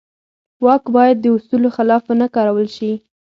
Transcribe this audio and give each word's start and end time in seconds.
واک 0.63 0.83
باید 0.95 1.17
د 1.21 1.25
اصولو 1.35 1.69
خلاف 1.75 2.03
ونه 2.07 2.27
کارول 2.35 2.67
شي. 2.75 2.91